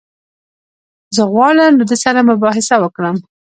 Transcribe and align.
زه 1.15 1.23
غواړم 1.33 1.71
له 1.79 1.85
ده 1.89 1.95
سره 2.03 2.27
مباحثه 2.31 2.75
وکړم. 2.83 3.15